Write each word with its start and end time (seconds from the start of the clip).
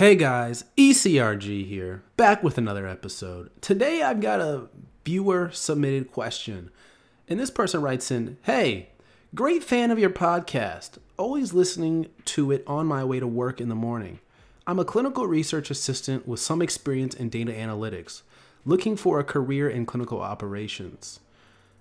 Hey 0.00 0.14
guys, 0.14 0.64
ECRG 0.78 1.68
here, 1.68 2.02
back 2.16 2.42
with 2.42 2.56
another 2.56 2.86
episode. 2.86 3.50
Today 3.60 4.00
I've 4.00 4.22
got 4.22 4.40
a 4.40 4.68
viewer 5.04 5.50
submitted 5.52 6.10
question. 6.10 6.70
And 7.28 7.38
this 7.38 7.50
person 7.50 7.82
writes 7.82 8.10
in 8.10 8.38
Hey, 8.44 8.88
great 9.34 9.62
fan 9.62 9.90
of 9.90 9.98
your 9.98 10.08
podcast, 10.08 10.92
always 11.18 11.52
listening 11.52 12.06
to 12.24 12.50
it 12.50 12.64
on 12.66 12.86
my 12.86 13.04
way 13.04 13.20
to 13.20 13.26
work 13.26 13.60
in 13.60 13.68
the 13.68 13.74
morning. 13.74 14.20
I'm 14.66 14.78
a 14.78 14.86
clinical 14.86 15.26
research 15.26 15.70
assistant 15.70 16.26
with 16.26 16.40
some 16.40 16.62
experience 16.62 17.14
in 17.14 17.28
data 17.28 17.52
analytics, 17.52 18.22
looking 18.64 18.96
for 18.96 19.20
a 19.20 19.22
career 19.22 19.68
in 19.68 19.84
clinical 19.84 20.22
operations. 20.22 21.20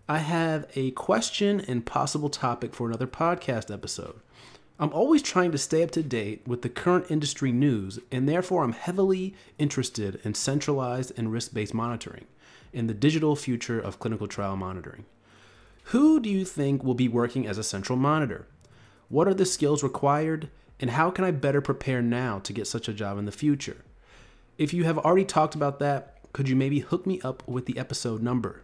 I 0.10 0.18
have 0.18 0.66
a 0.76 0.92
question 0.92 1.62
and 1.62 1.86
possible 1.86 2.30
topic 2.30 2.76
for 2.76 2.86
another 2.86 3.08
podcast 3.08 3.74
episode. 3.74 4.20
I'm 4.82 4.94
always 4.94 5.22
trying 5.22 5.52
to 5.52 5.58
stay 5.58 5.84
up 5.84 5.92
to 5.92 6.02
date 6.02 6.42
with 6.48 6.62
the 6.62 6.70
current 6.70 7.12
industry 7.12 7.52
news, 7.52 8.00
and 8.14 8.30
therefore 8.30 8.64
I'm 8.64 8.72
heavily 8.72 9.36
interested 9.58 10.22
in 10.24 10.36
centralized 10.36 11.12
and 11.18 11.34
risk 11.34 11.54
based 11.54 11.74
monitoring 11.74 12.28
in 12.72 12.88
the 12.88 12.94
digital 12.94 13.36
future 13.36 13.80
of 13.80 14.00
clinical 14.00 14.28
trial 14.28 14.56
monitoring. 14.56 15.04
Who 15.86 16.22
do 16.22 16.30
you 16.30 16.46
think 16.46 16.82
will 16.82 16.94
be 16.94 17.10
working 17.10 17.46
as 17.46 17.58
a 17.58 17.64
central 17.64 17.98
monitor? 17.98 18.48
What 19.10 19.28
are 19.28 19.34
the 19.34 19.46
skills 19.46 19.84
required, 19.84 20.50
and 20.80 20.92
how 20.92 21.10
can 21.10 21.26
I 21.26 21.32
better 21.32 21.60
prepare 21.60 22.02
now 22.02 22.40
to 22.40 22.54
get 22.54 22.68
such 22.68 22.88
a 22.88 22.94
job 22.94 23.18
in 23.18 23.26
the 23.26 23.34
future? 23.34 23.78
If 24.58 24.74
you 24.74 24.86
have 24.86 24.98
already 25.00 25.26
talked 25.26 25.56
about 25.56 25.80
that, 25.80 26.20
could 26.32 26.48
you 26.48 26.56
maybe 26.56 26.80
hook 26.80 27.06
me 27.06 27.20
up 27.22 27.46
with 27.48 27.66
the 27.66 27.78
episode 27.78 28.22
number 28.22 28.62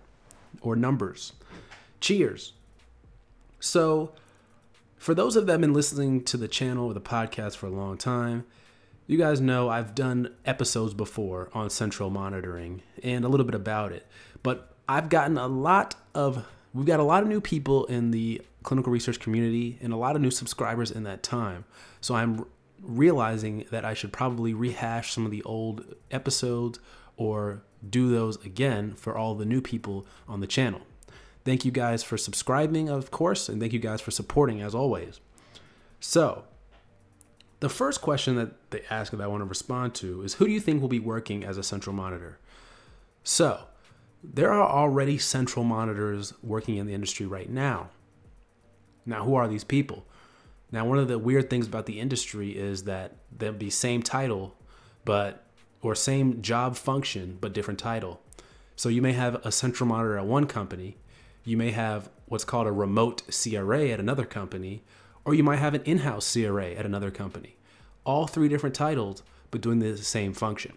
or 0.62 0.78
numbers? 0.78 1.34
Cheers. 2.00 2.54
So, 3.60 4.14
for 4.98 5.14
those 5.14 5.36
of 5.36 5.46
them 5.46 5.62
been 5.62 5.74
listening 5.74 6.24
to 6.26 6.38
the 6.38 6.48
channel 6.48 6.88
or 6.88 6.94
the 6.94 7.02
podcast 7.02 7.56
for 7.58 7.68
a 7.68 7.72
long 7.72 7.98
time, 7.98 8.46
you 9.08 9.18
guys 9.18 9.40
know 9.40 9.70
I've 9.70 9.94
done 9.94 10.34
episodes 10.46 10.94
before 10.94 11.50
on 11.54 11.70
central 11.70 12.10
monitoring 12.10 12.82
and 13.04 13.24
a 13.24 13.28
little 13.28 13.46
bit 13.46 13.56
about 13.56 13.92
it. 13.92 14.08
But 14.42 14.74
I've 14.90 15.10
gotten 15.10 15.38
a 15.38 15.48
lot 15.48 15.96
of 16.14 16.46
we've 16.74 16.86
got 16.86 17.00
a 17.00 17.04
lot 17.04 17.24
of 17.24 17.30
new 17.30 17.42
people 17.42 17.86
in 17.86 18.12
the 18.12 18.42
clinical 18.64 18.92
research 18.92 19.20
community 19.20 19.78
and 19.82 19.94
a 19.94 19.98
lot 19.98 20.16
of 20.16 20.22
new 20.22 20.32
subscribers 20.32 20.92
in 20.92 21.04
that 21.04 21.24
time. 21.24 21.66
So 22.02 22.16
I'm 22.16 22.46
realizing 22.82 23.66
that 23.72 23.86
I 23.86 23.94
should 23.94 24.12
probably 24.12 24.54
rehash 24.54 25.14
some 25.14 25.26
of 25.26 25.32
the 25.32 25.44
old 25.44 25.96
episodes 26.12 26.80
or 27.16 27.64
do 27.88 28.10
those 28.10 28.44
again 28.44 28.94
for 28.96 29.18
all 29.18 29.36
the 29.36 29.46
new 29.46 29.62
people 29.62 30.06
on 30.28 30.42
the 30.42 30.48
channel. 30.48 30.82
Thank 31.46 31.64
you 31.64 31.72
guys 31.72 32.04
for 32.04 32.18
subscribing, 32.18 32.90
of 32.90 33.12
course, 33.12 33.48
and 33.48 33.62
thank 33.62 33.72
you 33.72 33.80
guys 33.80 34.02
for 34.02 34.12
supporting 34.12 34.62
as 34.62 34.74
always. 34.74 35.22
So, 36.00 36.44
the 37.60 37.70
first 37.70 38.02
question 38.02 38.36
that 38.36 38.72
they 38.72 38.82
ask 38.90 39.12
that 39.12 39.22
I 39.22 39.28
want 39.28 39.42
to 39.42 39.46
respond 39.46 39.94
to 39.96 40.24
is 40.24 40.36
Who 40.36 40.46
do 40.46 40.52
you 40.52 40.60
think 40.60 40.82
will 40.82 40.90
be 40.90 41.00
working 41.00 41.44
as 41.44 41.58
a 41.58 41.64
central 41.64 41.96
monitor? 41.96 42.40
So, 43.24 43.62
there 44.24 44.52
are 44.52 44.68
already 44.68 45.20
central 45.20 45.64
monitors 45.64 46.34
working 46.42 46.78
in 46.78 46.88
the 46.88 46.94
industry 46.94 47.28
right 47.28 47.50
now. 47.50 47.90
Now, 49.06 49.24
who 49.24 49.36
are 49.36 49.48
these 49.48 49.64
people? 49.64 50.06
Now, 50.72 50.84
one 50.86 50.98
of 50.98 51.08
the 51.08 51.20
weird 51.20 51.50
things 51.50 51.68
about 51.68 51.86
the 51.86 52.00
industry 52.00 52.58
is 52.58 52.84
that 52.84 53.18
there'll 53.32 53.56
be 53.56 53.70
same 53.70 54.02
title, 54.02 54.56
but 55.06 55.44
or 55.82 55.94
same 55.94 56.42
job 56.42 56.76
function, 56.76 57.38
but 57.40 57.54
different 57.54 57.80
title. 57.80 58.20
So 58.76 58.90
you 58.90 59.02
may 59.02 59.14
have 59.14 59.36
a 59.46 59.52
central 59.52 59.88
monitor 59.88 60.18
at 60.18 60.26
one 60.26 60.48
company, 60.48 60.98
you 61.46 61.56
may 61.56 61.72
have 61.72 62.10
what's 62.26 62.44
called 62.44 62.68
a 62.68 62.72
remote 62.72 63.22
CRA 63.32 63.90
at 63.90 64.00
another 64.00 64.26
company, 64.26 64.84
or 65.24 65.34
you 65.34 65.44
might 65.44 65.58
have 65.58 65.74
an 65.74 65.84
in 65.84 66.00
house 66.00 66.32
CRA 66.32 66.72
at 66.72 66.86
another 66.86 67.12
company. 67.12 67.56
All 68.04 68.28
three 68.28 68.50
different 68.50 68.76
titles, 68.76 69.24
but 69.52 69.62
doing 69.62 69.80
the 69.80 69.98
same 69.98 70.34
function 70.34 70.74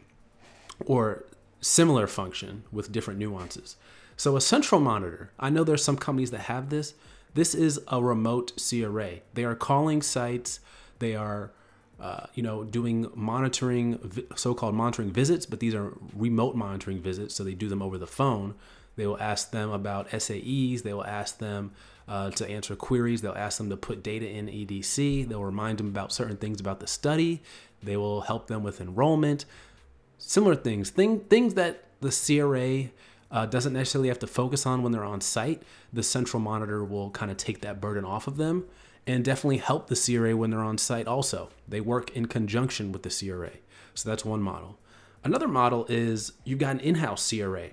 or 0.87 1.25
similar 1.61 2.07
function 2.07 2.65
with 2.71 2.93
different 2.93 3.19
nuances. 3.19 3.77
So, 4.17 4.37
a 4.37 4.41
central 4.41 4.81
monitor, 4.81 5.31
I 5.39 5.51
know 5.51 5.65
there's 5.65 5.85
some 5.85 5.97
companies 5.97 6.31
that 6.31 6.43
have 6.43 6.71
this. 6.71 6.95
This 7.35 7.55
is 7.55 7.81
a 7.89 8.03
remote 8.03 8.53
CRA. 8.57 9.21
They 9.35 9.45
are 9.45 9.55
calling 9.55 10.03
sites, 10.03 10.61
they 10.99 11.15
are 11.15 11.53
uh, 12.01 12.27
you 12.35 12.43
know, 12.45 12.63
doing 12.63 13.11
monitoring, 13.15 14.25
so-called 14.37 14.75
monitoring 14.75 15.11
visits, 15.11 15.47
but 15.47 15.59
these 15.59 15.75
are 15.75 15.93
remote 16.15 16.55
monitoring 16.55 17.01
visits, 17.01 17.35
so 17.35 17.43
they 17.43 17.55
do 17.55 17.69
them 17.69 17.83
over 17.83 17.99
the 17.99 18.07
phone. 18.07 18.55
They 18.99 19.07
will 19.07 19.21
ask 19.21 19.53
them 19.53 19.71
about 19.71 20.11
SAEs. 20.11 20.83
They 20.83 20.93
will 20.93 21.07
ask 21.07 21.39
them 21.39 21.71
uh, 22.09 22.31
to 22.33 22.51
answer 22.51 22.75
queries. 22.75 23.23
They'll 23.23 23.33
ask 23.33 23.59
them 23.59 23.71
to 23.71 23.77
put 23.77 24.03
data 24.03 24.29
in 24.29 24.49
EDC. 24.49 25.29
They'll 25.29 25.45
remind 25.45 25.79
them 25.79 25.87
about 25.87 26.13
certain 26.13 26.37
things 26.37 26.59
about 26.59 26.81
the 26.81 26.89
study. 26.89 27.41
They 27.81 27.97
will 27.97 28.23
help 28.23 28.49
them 28.49 28.65
with 28.65 28.81
enrollment. 28.81 29.45
Similar 30.19 30.57
things, 30.57 30.91
thing, 30.91 31.21
things 31.21 31.55
that 31.55 31.85
the 32.01 32.11
CRA 32.11 32.91
uh, 33.31 33.47
doesn't 33.47 33.73
necessarily 33.73 34.09
have 34.09 34.19
to 34.19 34.27
focus 34.27 34.67
on 34.67 34.83
when 34.83 34.91
they're 34.91 35.05
on 35.05 35.21
site. 35.21 35.63
The 35.93 36.03
central 36.03 36.41
monitor 36.41 36.85
will 36.85 37.11
kind 37.11 37.31
of 37.31 37.37
take 37.37 37.61
that 37.61 37.81
burden 37.81 38.05
off 38.05 38.27
of 38.27 38.37
them 38.37 38.65
and 39.07 39.25
definitely 39.25 39.59
help 39.59 39.87
the 39.87 39.95
CRA 39.95 40.37
when 40.37 40.51
they're 40.51 40.59
on 40.59 40.77
site 40.77 41.07
also. 41.07 41.51
They 41.69 41.81
work 41.81 42.11
in 42.17 42.27
conjunction 42.27 42.91
with 42.91 43.05
the 43.05 43.11
CRA. 43.11 43.53
So 43.95 44.09
that's 44.09 44.25
one 44.25 44.43
model. 44.43 44.77
Another 45.23 45.47
model 45.47 45.87
is 45.89 46.33
you've 46.43 46.59
got 46.59 46.73
an 46.73 46.81
in 46.81 46.97
house 46.97 47.31
CRA 47.31 47.69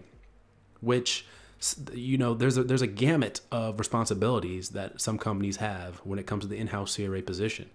which 0.82 1.26
you 1.94 2.18
know 2.18 2.34
there's 2.34 2.58
a 2.58 2.64
there's 2.64 2.82
a 2.82 2.88
gamut 2.88 3.42
of 3.52 3.80
responsibilities 3.80 4.70
that 4.70 5.00
some 5.02 5.18
companies 5.18 5.58
have 5.58 5.98
when 6.04 6.20
it 6.20 6.28
comes 6.28 6.44
to 6.44 6.48
the 6.48 6.58
in-house 6.58 6.96
CRA 6.96 7.22
position. 7.22 7.70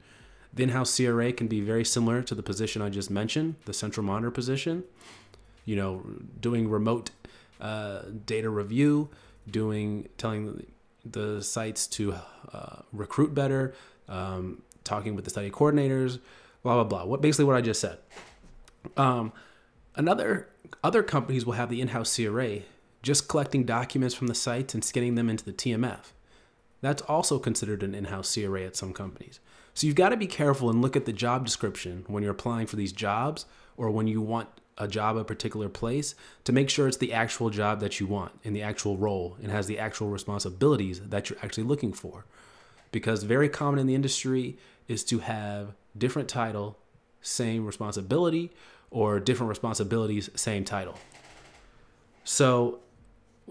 The 0.53 0.65
in-house 0.65 0.97
CRA 0.97 1.33
can 1.33 1.47
be 1.47 1.61
very 1.61 1.84
similar 1.84 2.22
to 2.22 2.34
the 2.34 2.43
position 2.43 2.83
I 2.83 2.91
just 2.91 3.11
mentioned, 3.11 3.55
the 3.66 3.72
central 3.72 4.05
monitor 4.05 4.31
position. 4.31 4.84
You 5.65 5.77
know, 5.77 6.05
doing 6.41 6.69
remote 6.69 7.11
uh, 7.61 8.03
data 8.27 8.50
review, 8.50 9.11
doing 9.49 10.09
telling 10.19 10.67
the 11.05 11.43
sites 11.43 11.87
to 11.87 12.15
uh, 12.53 12.82
recruit 12.93 13.34
better, 13.34 13.75
um, 14.09 14.62
talking 14.84 15.15
with 15.15 15.25
the 15.25 15.31
study 15.31 15.50
coordinators, 15.50 16.19
blah 16.62 16.75
blah 16.75 16.84
blah. 16.84 17.05
What 17.05 17.21
basically 17.21 17.44
what 17.47 17.56
I 17.56 17.61
just 17.61 17.81
said. 17.81 17.99
Um, 18.97 19.32
another 19.94 20.49
other 20.82 21.03
companies 21.03 21.47
will 21.47 21.55
have 21.55 21.71
the 21.71 21.81
in-house 21.81 22.15
CRA 22.15 22.61
just 23.03 23.28
collecting 23.28 23.65
documents 23.65 24.15
from 24.15 24.27
the 24.27 24.34
sites 24.34 24.75
and 24.75 24.84
scanning 24.84 25.15
them 25.15 25.31
into 25.31 25.44
the 25.44 25.53
TMF. 25.53 26.12
That's 26.81 27.03
also 27.03 27.38
considered 27.38 27.83
an 27.83 27.94
in 27.94 28.06
house 28.06 28.34
CRA 28.34 28.62
at 28.62 28.77
some 28.77 28.93
companies. 28.93 29.41
So 29.75 29.87
you've 29.87 29.97
got 29.97 30.11
to 30.11 30.16
be 30.16 30.27
careful 30.27 30.71
and 30.71 30.83
look 30.83 30.97
at 30.97 31.05
the 31.05 31.12
job 31.12 31.44
description 31.44 32.05
when 32.06 32.22
you're 32.22 32.33
applying 32.33 32.66
for 32.66 32.77
these 32.77 32.93
jobs 32.93 33.47
or 33.77 33.91
when 33.91 34.06
you 34.06 34.21
want 34.21 34.49
a 34.78 34.88
job 34.88 35.16
at 35.16 35.22
a 35.22 35.25
particular 35.25 35.69
place 35.69 36.15
to 36.44 36.53
make 36.53 36.71
sure 36.71 36.88
it's 36.88 36.97
the 36.97 37.12
actual 37.12 37.50
job 37.50 37.81
that 37.81 38.00
you 38.00 38.06
want 38.06 38.33
in 38.43 38.55
the 38.55 38.62
actual 38.62 38.97
role 38.97 39.37
and 39.43 39.53
has 39.53 39.67
the 39.67 39.78
actual 39.78 40.09
responsibilities 40.09 41.00
that 41.00 41.28
you're 41.28 41.38
actually 41.43 41.65
looking 41.65 41.93
for. 41.93 42.25
Because 42.91 43.22
very 43.22 43.49
common 43.49 43.78
in 43.78 43.87
the 43.87 43.94
industry 43.94 44.56
is 44.88 45.05
to 45.05 45.21
have 45.21 45.75
different 45.97 46.28
title, 46.28 46.78
same 47.21 47.67
responsibility, 47.67 48.50
or 48.91 49.21
different 49.21 49.49
responsibilities, 49.49 50.31
same 50.34 50.65
title. 50.65 50.99
So 52.25 52.81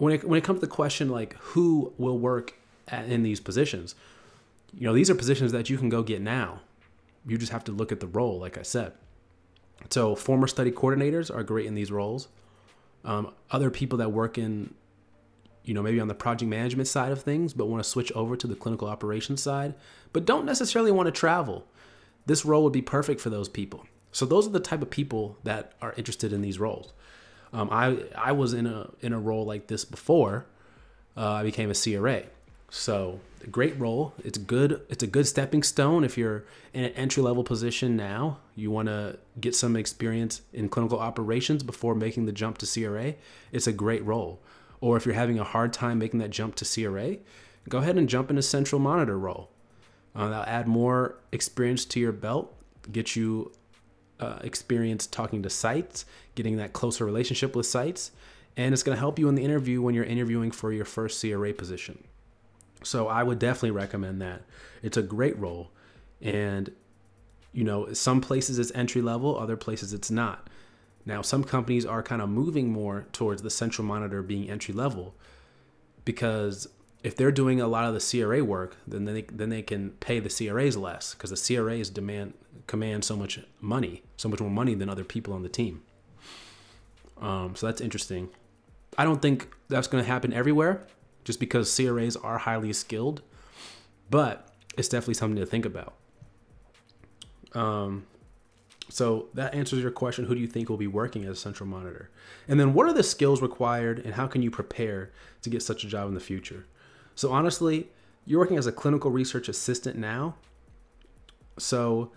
when 0.00 0.14
it 0.14 0.24
when 0.24 0.38
it 0.38 0.44
comes 0.44 0.60
to 0.60 0.66
the 0.66 0.72
question 0.72 1.10
like 1.10 1.34
who 1.34 1.92
will 1.98 2.18
work 2.18 2.54
at, 2.88 3.06
in 3.06 3.22
these 3.22 3.38
positions, 3.38 3.94
you 4.74 4.86
know 4.86 4.94
these 4.94 5.10
are 5.10 5.14
positions 5.14 5.52
that 5.52 5.68
you 5.68 5.76
can 5.76 5.90
go 5.90 6.02
get 6.02 6.22
now. 6.22 6.60
You 7.26 7.36
just 7.36 7.52
have 7.52 7.64
to 7.64 7.72
look 7.72 7.92
at 7.92 8.00
the 8.00 8.06
role, 8.06 8.40
like 8.40 8.56
I 8.56 8.62
said. 8.62 8.92
So 9.90 10.14
former 10.14 10.46
study 10.46 10.70
coordinators 10.70 11.34
are 11.34 11.42
great 11.42 11.66
in 11.66 11.74
these 11.74 11.92
roles. 11.92 12.28
Um, 13.04 13.32
other 13.50 13.70
people 13.70 13.98
that 13.98 14.10
work 14.10 14.38
in, 14.38 14.72
you 15.64 15.74
know, 15.74 15.82
maybe 15.82 16.00
on 16.00 16.08
the 16.08 16.14
project 16.14 16.48
management 16.48 16.88
side 16.88 17.12
of 17.12 17.22
things, 17.22 17.52
but 17.52 17.66
want 17.66 17.82
to 17.82 17.88
switch 17.88 18.10
over 18.12 18.36
to 18.36 18.46
the 18.46 18.54
clinical 18.54 18.88
operations 18.88 19.42
side, 19.42 19.74
but 20.14 20.24
don't 20.24 20.46
necessarily 20.46 20.90
want 20.90 21.06
to 21.06 21.12
travel. 21.12 21.66
This 22.24 22.46
role 22.46 22.64
would 22.64 22.72
be 22.72 22.82
perfect 22.82 23.20
for 23.20 23.28
those 23.28 23.50
people. 23.50 23.84
So 24.12 24.24
those 24.24 24.46
are 24.46 24.50
the 24.50 24.60
type 24.60 24.80
of 24.80 24.88
people 24.88 25.36
that 25.44 25.74
are 25.82 25.94
interested 25.98 26.32
in 26.32 26.40
these 26.40 26.58
roles. 26.58 26.94
Um, 27.52 27.68
I 27.70 27.98
I 28.14 28.32
was 28.32 28.52
in 28.52 28.66
a 28.66 28.90
in 29.00 29.12
a 29.12 29.18
role 29.18 29.44
like 29.44 29.66
this 29.66 29.84
before. 29.84 30.46
Uh, 31.16 31.32
I 31.32 31.42
became 31.42 31.70
a 31.70 31.74
CRA, 31.74 32.22
so 32.70 33.20
a 33.42 33.46
great 33.46 33.78
role. 33.78 34.14
It's 34.24 34.38
good. 34.38 34.80
It's 34.88 35.02
a 35.02 35.06
good 35.06 35.26
stepping 35.26 35.62
stone 35.62 36.04
if 36.04 36.16
you're 36.16 36.44
in 36.72 36.84
an 36.84 36.92
entry 36.92 37.22
level 37.22 37.42
position 37.42 37.96
now. 37.96 38.38
You 38.54 38.70
want 38.70 38.88
to 38.88 39.18
get 39.40 39.54
some 39.54 39.76
experience 39.76 40.42
in 40.52 40.68
clinical 40.68 40.98
operations 40.98 41.62
before 41.62 41.94
making 41.94 42.26
the 42.26 42.32
jump 42.32 42.58
to 42.58 42.66
CRA. 42.66 43.14
It's 43.52 43.66
a 43.66 43.72
great 43.72 44.04
role. 44.04 44.40
Or 44.80 44.96
if 44.96 45.04
you're 45.04 45.14
having 45.14 45.38
a 45.38 45.44
hard 45.44 45.72
time 45.72 45.98
making 45.98 46.20
that 46.20 46.30
jump 46.30 46.54
to 46.56 46.64
CRA, 46.64 47.16
go 47.68 47.78
ahead 47.78 47.98
and 47.98 48.08
jump 48.08 48.30
into 48.30 48.42
central 48.42 48.80
monitor 48.80 49.18
role. 49.18 49.50
Uh, 50.14 50.28
that'll 50.28 50.44
add 50.44 50.66
more 50.66 51.16
experience 51.32 51.84
to 51.84 52.00
your 52.00 52.12
belt, 52.12 52.52
get 52.90 53.14
you 53.14 53.52
uh, 54.20 54.38
experience 54.42 55.06
talking 55.06 55.42
to 55.42 55.50
sites, 55.50 56.04
getting 56.34 56.56
that 56.58 56.72
closer 56.72 57.04
relationship 57.04 57.56
with 57.56 57.66
sites, 57.66 58.12
and 58.56 58.72
it's 58.74 58.82
going 58.82 58.96
to 58.96 59.00
help 59.00 59.18
you 59.18 59.28
in 59.28 59.34
the 59.34 59.44
interview 59.44 59.80
when 59.82 59.94
you're 59.94 60.04
interviewing 60.04 60.50
for 60.50 60.72
your 60.72 60.84
first 60.84 61.20
CRA 61.20 61.52
position. 61.54 62.04
So 62.82 63.08
I 63.08 63.22
would 63.22 63.38
definitely 63.38 63.72
recommend 63.72 64.20
that. 64.22 64.42
It's 64.82 64.96
a 64.96 65.02
great 65.02 65.38
role, 65.38 65.70
and 66.20 66.70
You 67.52 67.64
know, 67.64 67.92
some 67.94 68.20
places 68.20 68.58
it's 68.58 68.70
entry 68.74 69.02
level, 69.02 69.36
other 69.36 69.56
places 69.56 69.92
it's 69.92 70.10
not. 70.10 70.48
Now, 71.04 71.22
some 71.22 71.42
companies 71.42 71.84
are 71.84 72.02
kind 72.02 72.22
of 72.22 72.28
moving 72.28 72.70
more 72.72 73.06
towards 73.12 73.42
the 73.42 73.50
central 73.50 73.86
monitor 73.86 74.22
being 74.22 74.48
entry 74.50 74.74
level 74.74 75.14
because 76.04 76.68
if 77.02 77.16
they're 77.16 77.32
doing 77.32 77.60
a 77.60 77.66
lot 77.66 77.84
of 77.86 77.94
the 77.94 78.00
CRA 78.00 78.44
work, 78.44 78.76
then 78.86 79.04
they 79.04 79.22
then 79.22 79.48
they 79.48 79.62
can 79.62 79.90
pay 80.00 80.20
the 80.20 80.28
CRAs 80.28 80.76
less 80.76 81.14
because 81.14 81.30
the 81.30 81.56
CRAs 81.56 81.90
demand 81.90 82.34
command 82.66 83.04
so 83.04 83.16
much 83.16 83.40
money, 83.60 84.02
so 84.16 84.28
much 84.28 84.40
more 84.40 84.50
money 84.50 84.74
than 84.74 84.88
other 84.88 85.04
people 85.04 85.32
on 85.32 85.42
the 85.42 85.48
team. 85.48 85.82
Um, 87.20 87.54
so 87.56 87.66
that's 87.66 87.80
interesting. 87.80 88.28
I 88.98 89.04
don't 89.04 89.22
think 89.22 89.48
that's 89.68 89.88
going 89.88 90.02
to 90.04 90.08
happen 90.08 90.32
everywhere, 90.32 90.86
just 91.24 91.40
because 91.40 91.74
CRAs 91.74 92.16
are 92.16 92.38
highly 92.38 92.72
skilled, 92.72 93.22
but 94.10 94.48
it's 94.76 94.88
definitely 94.88 95.14
something 95.14 95.38
to 95.38 95.46
think 95.46 95.64
about. 95.64 95.94
Um, 97.52 98.06
so 98.88 99.28
that 99.34 99.54
answers 99.54 99.80
your 99.80 99.90
question. 99.90 100.26
Who 100.26 100.34
do 100.34 100.40
you 100.40 100.46
think 100.46 100.68
will 100.68 100.76
be 100.76 100.86
working 100.86 101.24
as 101.24 101.30
a 101.30 101.40
central 101.40 101.68
monitor? 101.68 102.10
And 102.48 102.58
then 102.58 102.74
what 102.74 102.86
are 102.86 102.92
the 102.92 103.02
skills 103.02 103.40
required 103.40 104.00
and 104.00 104.14
how 104.14 104.26
can 104.26 104.42
you 104.42 104.50
prepare 104.50 105.12
to 105.42 105.50
get 105.50 105.62
such 105.62 105.84
a 105.84 105.86
job 105.86 106.08
in 106.08 106.14
the 106.14 106.20
future? 106.20 106.66
So 107.20 107.32
honestly, 107.32 107.86
you're 108.24 108.40
working 108.40 108.56
as 108.56 108.66
a 108.66 108.72
clinical 108.72 109.10
research 109.10 109.50
assistant 109.50 109.98
now. 109.98 110.36
So 111.58 112.12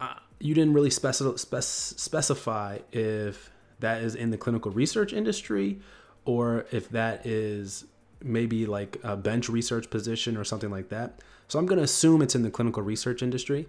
uh, 0.00 0.14
you 0.38 0.54
didn't 0.54 0.72
really 0.72 0.88
speci- 0.88 1.36
spec- 1.36 1.62
specify 1.64 2.78
if 2.92 3.50
that 3.80 4.02
is 4.02 4.14
in 4.14 4.30
the 4.30 4.38
clinical 4.38 4.70
research 4.70 5.12
industry 5.12 5.80
or 6.24 6.66
if 6.70 6.88
that 6.90 7.26
is 7.26 7.86
maybe 8.22 8.66
like 8.66 8.98
a 9.02 9.16
bench 9.16 9.48
research 9.48 9.90
position 9.90 10.36
or 10.36 10.44
something 10.44 10.70
like 10.70 10.88
that. 10.90 11.18
So 11.48 11.58
I'm 11.58 11.66
going 11.66 11.78
to 11.78 11.84
assume 11.84 12.22
it's 12.22 12.36
in 12.36 12.42
the 12.42 12.52
clinical 12.52 12.84
research 12.84 13.20
industry 13.20 13.66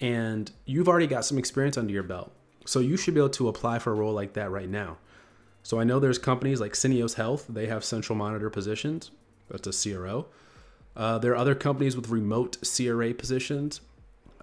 and 0.00 0.50
you've 0.64 0.88
already 0.88 1.06
got 1.06 1.24
some 1.24 1.38
experience 1.38 1.78
under 1.78 1.92
your 1.92 2.02
belt. 2.02 2.32
So 2.66 2.80
you 2.80 2.96
should 2.96 3.14
be 3.14 3.20
able 3.20 3.30
to 3.30 3.46
apply 3.46 3.78
for 3.78 3.92
a 3.92 3.94
role 3.94 4.14
like 4.14 4.32
that 4.32 4.50
right 4.50 4.68
now. 4.68 4.96
So 5.62 5.78
I 5.78 5.84
know 5.84 6.00
there's 6.00 6.18
companies 6.18 6.60
like 6.60 6.72
Syneos 6.72 7.14
Health, 7.14 7.46
they 7.48 7.66
have 7.66 7.84
central 7.84 8.16
monitor 8.16 8.50
positions. 8.50 9.10
That's 9.48 9.84
a 9.84 9.90
CRO. 9.90 10.26
Uh, 10.96 11.18
there 11.18 11.32
are 11.32 11.36
other 11.36 11.54
companies 11.54 11.96
with 11.96 12.08
remote 12.08 12.58
CRA 12.62 13.14
positions. 13.14 13.80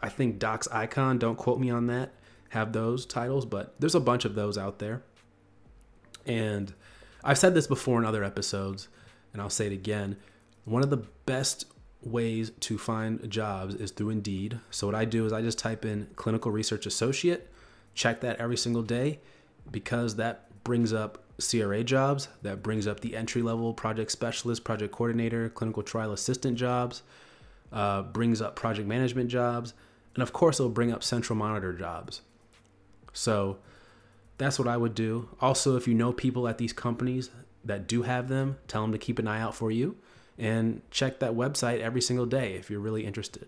I 0.01 0.09
think 0.09 0.39
Docs 0.39 0.67
Icon, 0.69 1.17
don't 1.17 1.37
quote 1.37 1.59
me 1.59 1.69
on 1.69 1.87
that, 1.87 2.13
have 2.49 2.73
those 2.73 3.05
titles, 3.05 3.45
but 3.45 3.75
there's 3.79 3.95
a 3.95 3.99
bunch 3.99 4.25
of 4.25 4.35
those 4.35 4.57
out 4.57 4.79
there. 4.79 5.03
And 6.25 6.73
I've 7.23 7.37
said 7.37 7.53
this 7.53 7.67
before 7.67 7.99
in 7.99 8.05
other 8.05 8.23
episodes, 8.23 8.87
and 9.33 9.41
I'll 9.41 9.49
say 9.49 9.67
it 9.67 9.73
again. 9.73 10.17
One 10.65 10.83
of 10.83 10.89
the 10.89 11.05
best 11.25 11.65
ways 12.01 12.51
to 12.61 12.77
find 12.77 13.29
jobs 13.29 13.75
is 13.75 13.91
through 13.91 14.11
Indeed. 14.11 14.59
So 14.71 14.87
what 14.87 14.95
I 14.95 15.05
do 15.05 15.25
is 15.25 15.33
I 15.33 15.41
just 15.41 15.59
type 15.59 15.85
in 15.85 16.07
clinical 16.15 16.51
research 16.51 16.85
associate, 16.85 17.51
check 17.93 18.21
that 18.21 18.37
every 18.37 18.57
single 18.57 18.83
day 18.83 19.19
because 19.69 20.15
brings 20.63 20.93
up 20.93 21.23
CRA 21.39 21.83
jobs, 21.83 22.27
that 22.41 22.61
brings 22.61 22.87
up 22.87 22.99
the 22.99 23.15
entry 23.15 23.41
level 23.41 23.73
project 23.73 24.11
specialist, 24.11 24.63
project 24.63 24.93
coordinator, 24.93 25.49
clinical 25.49 25.83
trial 25.83 26.11
assistant 26.11 26.57
jobs, 26.57 27.01
uh, 27.71 28.01
brings 28.01 28.41
up 28.41 28.55
project 28.55 28.87
management 28.87 29.29
jobs, 29.29 29.73
and 30.15 30.23
of 30.23 30.33
course 30.33 30.59
it'll 30.59 30.69
bring 30.69 30.91
up 30.91 31.03
central 31.03 31.37
monitor 31.37 31.73
jobs. 31.73 32.21
So 33.13 33.57
that's 34.37 34.59
what 34.59 34.67
I 34.67 34.77
would 34.77 34.95
do. 34.95 35.29
Also, 35.39 35.75
if 35.75 35.87
you 35.87 35.93
know 35.93 36.11
people 36.11 36.47
at 36.47 36.57
these 36.57 36.73
companies 36.73 37.29
that 37.63 37.87
do 37.87 38.03
have 38.03 38.27
them, 38.27 38.57
tell 38.67 38.81
them 38.81 38.91
to 38.91 38.97
keep 38.97 39.19
an 39.19 39.27
eye 39.27 39.41
out 39.41 39.55
for 39.55 39.71
you 39.71 39.97
and 40.37 40.81
check 40.89 41.19
that 41.19 41.33
website 41.33 41.81
every 41.81 42.01
single 42.01 42.25
day 42.25 42.53
if 42.53 42.69
you're 42.69 42.79
really 42.79 43.05
interested 43.05 43.47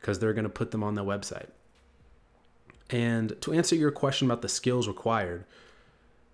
because 0.00 0.18
they're 0.18 0.32
going 0.32 0.44
to 0.44 0.50
put 0.50 0.70
them 0.70 0.82
on 0.82 0.94
the 0.94 1.04
website. 1.04 1.48
And 2.90 3.40
to 3.42 3.52
answer 3.52 3.76
your 3.76 3.90
question 3.90 4.26
about 4.26 4.42
the 4.42 4.48
skills 4.48 4.88
required, 4.88 5.44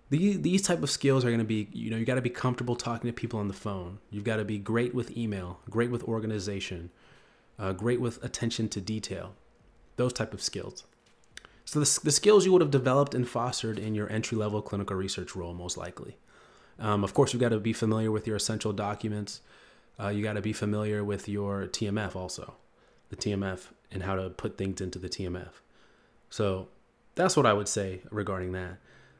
these, 0.09 0.41
these 0.41 0.61
type 0.61 0.81
of 0.81 0.89
skills 0.89 1.23
are 1.23 1.29
going 1.29 1.39
to 1.39 1.45
be, 1.45 1.67
you 1.71 1.91
know, 1.91 1.97
you 1.97 2.05
got 2.05 2.15
to 2.15 2.21
be 2.21 2.29
comfortable 2.29 2.75
talking 2.75 3.07
to 3.07 3.13
people 3.13 3.39
on 3.39 3.47
the 3.47 3.53
phone. 3.53 3.99
You've 4.09 4.23
got 4.23 4.37
to 4.37 4.45
be 4.45 4.57
great 4.57 4.95
with 4.95 5.15
email, 5.15 5.59
great 5.69 5.91
with 5.91 6.03
organization, 6.03 6.89
uh, 7.59 7.73
great 7.73 8.01
with 8.01 8.23
attention 8.23 8.69
to 8.69 8.81
detail, 8.81 9.35
those 9.97 10.13
type 10.13 10.33
of 10.33 10.41
skills. 10.41 10.83
So 11.65 11.79
the, 11.79 11.99
the 12.03 12.11
skills 12.11 12.45
you 12.45 12.51
would 12.51 12.61
have 12.61 12.71
developed 12.71 13.13
and 13.13 13.29
fostered 13.29 13.77
in 13.77 13.93
your 13.93 14.11
entry 14.11 14.35
level 14.37 14.61
clinical 14.61 14.95
research 14.95 15.35
role, 15.35 15.53
most 15.53 15.77
likely. 15.77 16.17
Um, 16.79 17.03
of 17.03 17.13
course, 17.13 17.33
you've 17.33 17.41
got 17.41 17.49
to 17.49 17.59
be 17.59 17.73
familiar 17.73 18.11
with 18.11 18.25
your 18.25 18.37
essential 18.37 18.73
documents. 18.73 19.41
Uh, 19.99 20.07
you 20.07 20.23
got 20.23 20.33
to 20.33 20.41
be 20.41 20.53
familiar 20.53 21.03
with 21.03 21.29
your 21.29 21.67
TMF 21.67 22.15
also, 22.15 22.55
the 23.09 23.15
TMF 23.15 23.67
and 23.91 24.03
how 24.03 24.15
to 24.15 24.29
put 24.29 24.57
things 24.57 24.81
into 24.81 24.97
the 24.97 25.09
TMF. 25.09 25.61
So 26.29 26.69
that's 27.15 27.35
what 27.35 27.45
I 27.45 27.53
would 27.53 27.67
say 27.67 28.01
regarding 28.09 28.53
that. 28.53 28.77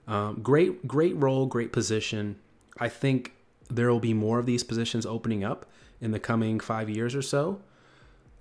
Um, 0.09 0.39
great, 0.41 0.87
great 0.87 1.15
role, 1.15 1.45
great 1.45 1.71
position. 1.71 2.37
I 2.79 2.89
think 2.89 3.33
there 3.69 3.89
will 3.91 3.99
be 3.99 4.15
more 4.15 4.39
of 4.39 4.47
these 4.47 4.63
positions 4.63 5.05
opening 5.05 5.43
up 5.43 5.67
in 6.01 6.09
the 6.11 6.19
coming 6.19 6.59
five 6.59 6.89
years 6.89 7.13
or 7.13 7.21
so. 7.21 7.61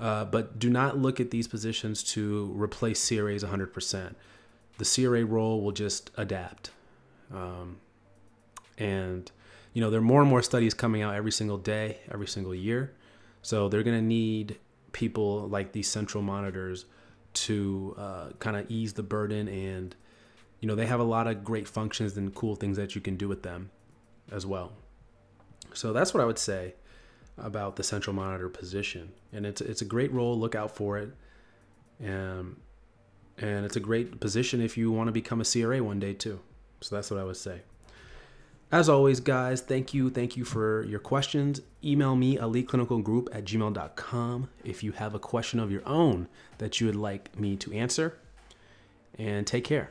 Uh, 0.01 0.25
but 0.25 0.59
do 0.59 0.71
not 0.71 0.97
look 0.97 1.21
at 1.21 1.31
these 1.31 1.47
positions 1.47 2.03
to 2.03 2.53
replace 2.57 3.07
CRAs 3.07 3.45
100%. 3.45 4.15
The 4.79 4.85
CRA 4.85 5.25
role 5.25 5.61
will 5.61 5.73
just 5.73 6.11
adapt. 6.17 6.71
Um, 7.35 7.79
and, 8.79 9.31
you 9.75 9.83
know, 9.83 9.91
there 9.91 9.99
are 9.99 10.03
more 10.03 10.23
and 10.23 10.31
more 10.31 10.41
studies 10.41 10.73
coming 10.73 11.03
out 11.03 11.15
every 11.15 11.33
single 11.33 11.59
day, 11.59 11.99
every 12.11 12.29
single 12.29 12.55
year. 12.55 12.95
So 13.43 13.69
they're 13.69 13.83
going 13.83 13.99
to 13.99 14.05
need 14.05 14.57
people 14.93 15.49
like 15.49 15.73
these 15.73 15.89
central 15.89 16.23
monitors 16.23 16.87
to 17.35 17.95
uh, 17.99 18.29
kind 18.39 18.57
of 18.57 18.71
ease 18.71 18.95
the 18.95 19.03
burden. 19.03 19.49
And, 19.49 19.95
you 20.61 20.69
know, 20.69 20.75
they 20.75 20.87
have 20.87 21.01
a 21.01 21.05
lot 21.05 21.27
of 21.27 21.45
great 21.45 21.69
functions 21.69 22.17
and 22.17 22.35
cool 22.35 22.57
things 22.57 22.77
that 22.77 22.95
you 22.95 23.01
can 23.01 23.17
do 23.17 23.29
with 23.29 23.43
them 23.43 23.71
as 24.33 24.45
well. 24.45 24.73
So 25.75 25.93
that's 25.93 26.13
what 26.13 26.23
I 26.23 26.27
would 26.27 26.39
say 26.39 26.75
about 27.37 27.77
the 27.77 27.83
central 27.83 28.15
monitor 28.15 28.49
position. 28.49 29.13
And 29.33 29.47
it's, 29.47 29.61
it's 29.61 29.83
a 29.83 29.85
great 29.85 30.13
role. 30.13 30.39
Look 30.39 30.55
out 30.55 30.75
for 30.75 30.99
it. 30.99 31.11
Um, 32.05 32.57
and 33.39 33.65
it's 33.65 33.77
a 33.77 33.81
great 33.81 34.21
position 34.21 34.61
if 34.61 34.77
you 34.77 34.91
want 34.91 35.09
to 35.09 35.13
become 35.13 35.41
a 35.41 35.45
CRA 35.45 35.83
one 35.83 36.01
day, 36.01 36.15
too. 36.15 36.41
So 36.81 36.97
that's 36.97 37.11
what 37.11 37.21
I 37.21 37.25
would 37.25 37.37
say. 37.37 37.61
As 38.71 38.89
always, 38.89 39.21
guys, 39.21 39.63
thank 39.63 39.95
you. 39.95 40.11
Thank 40.11 40.37
you 40.37 40.45
for 40.45 40.85
your 40.85 40.99
questions. 40.99 41.61
Email 41.83 42.17
me, 42.17 42.37
eliteclinicalgroup 42.37 43.29
at 43.33 43.45
gmail.com, 43.45 44.51
if 44.65 44.83
you 44.83 44.93
have 44.93 45.15
a 45.15 45.19
question 45.19 45.59
of 45.59 45.71
your 45.71 45.87
own 45.87 46.29
that 46.59 46.81
you 46.81 46.87
would 46.87 46.97
like 46.97 47.39
me 47.39 47.57
to 47.57 47.73
answer. 47.73 48.19
And 49.17 49.47
take 49.47 49.65
care. 49.65 49.91